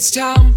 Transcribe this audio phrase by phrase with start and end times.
[0.00, 0.49] It's time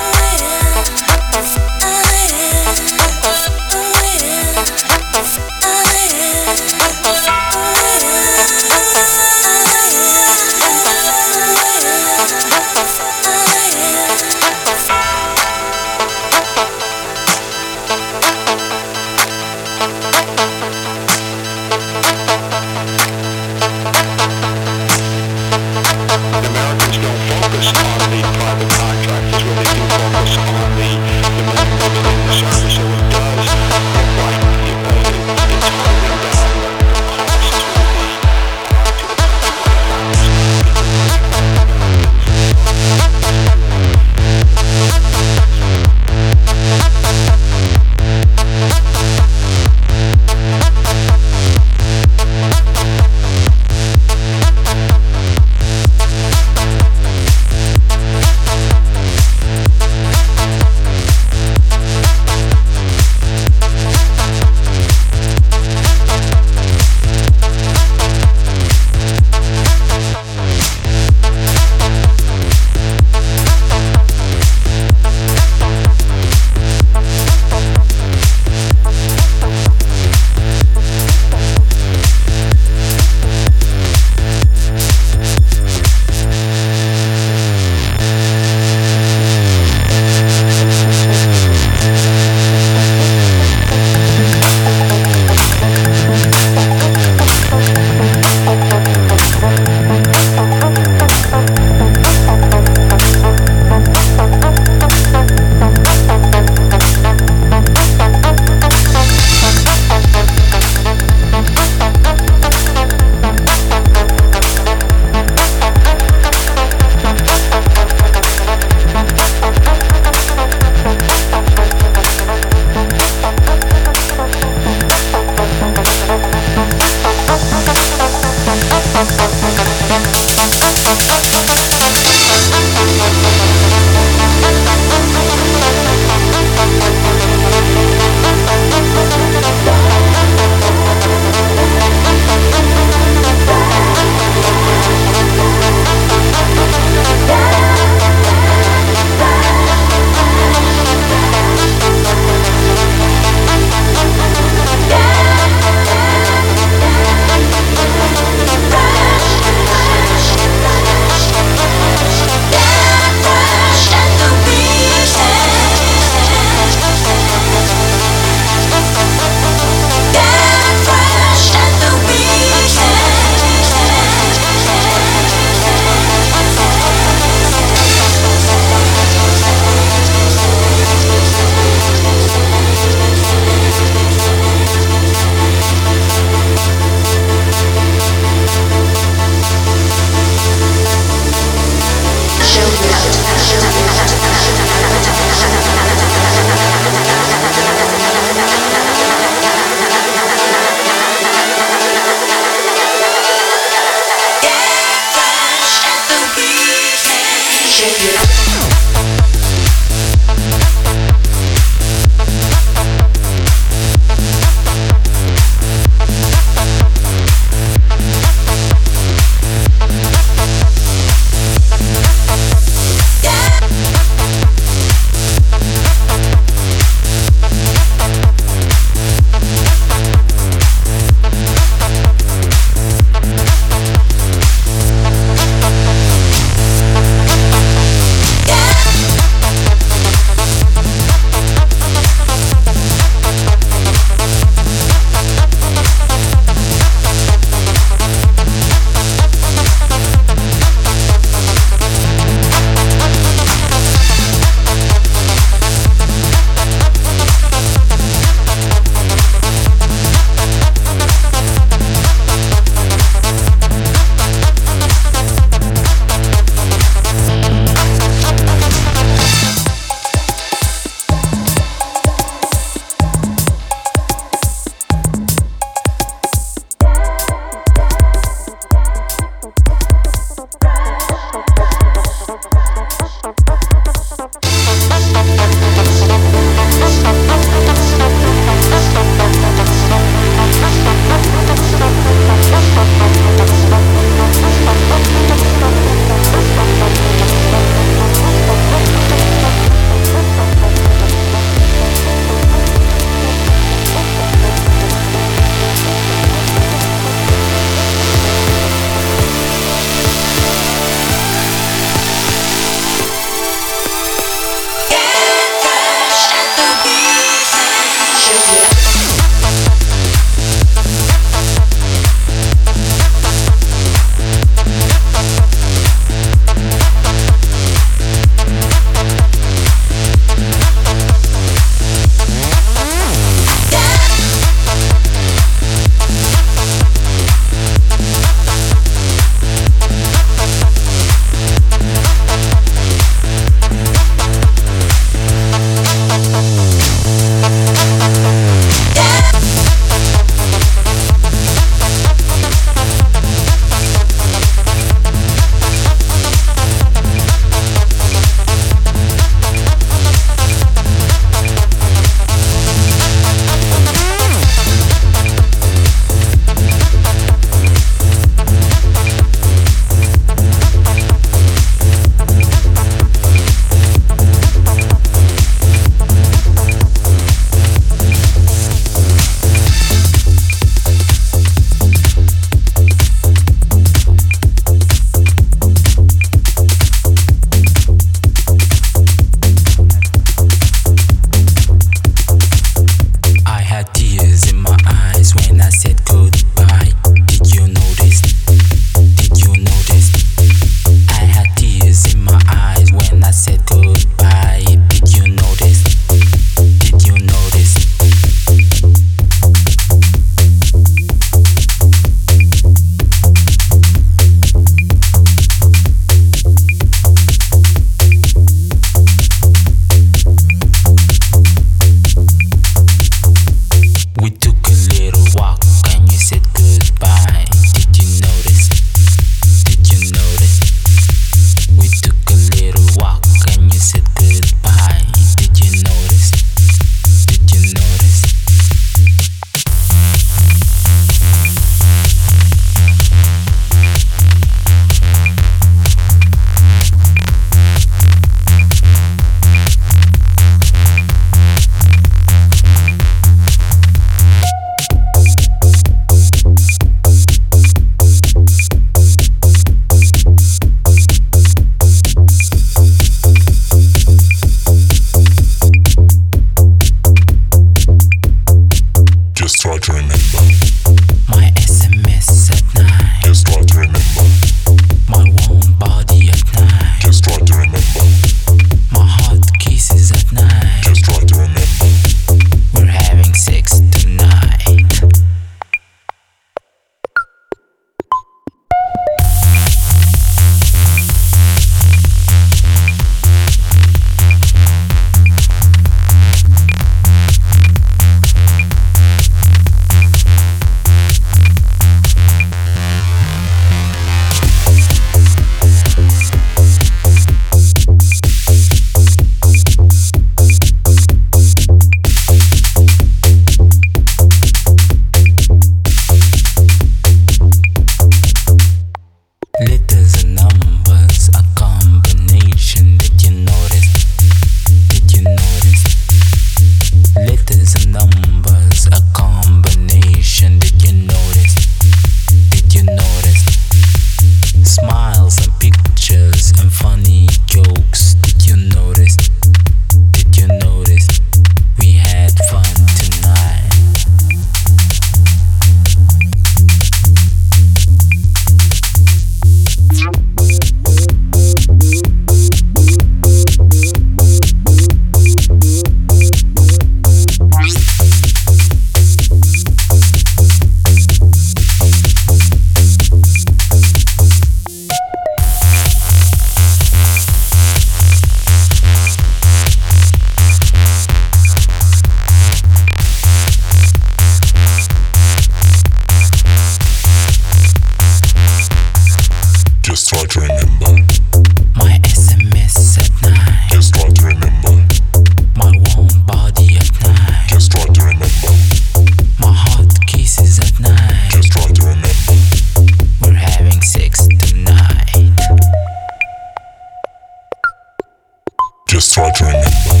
[599.01, 600.00] just try to remember.